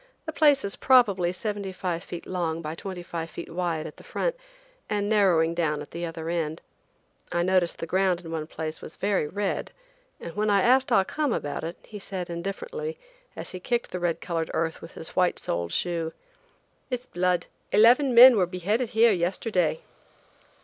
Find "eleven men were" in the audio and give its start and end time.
17.71-18.47